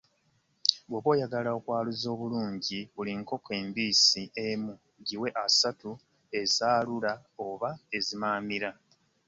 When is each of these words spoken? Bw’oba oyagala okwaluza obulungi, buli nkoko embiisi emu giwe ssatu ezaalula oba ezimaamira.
Bw’oba 0.87 1.07
oyagala 1.13 1.49
okwaluza 1.57 2.07
obulungi, 2.15 2.79
buli 2.95 3.11
nkoko 3.21 3.49
embiisi 3.59 4.21
emu 4.47 4.73
giwe 5.07 5.27
ssatu 5.51 5.91
ezaalula 6.39 7.11
oba 7.47 7.69
ezimaamira. 7.97 8.69